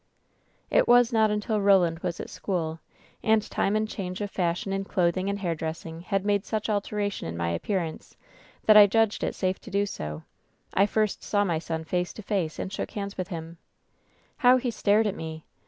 [0.71, 2.79] "It was not until Koland was at school,
[3.21, 6.01] and time and WHEN SHADOWS DIE 2^ change of fashion in clothing and hair dressing
[6.01, 8.17] had made such alteration in my appearance
[8.65, 10.23] that I judged it safe to do so,
[10.73, 13.57] I first saw my son face to face, and shook hands with hiin.
[14.37, 15.45] How he stared at me!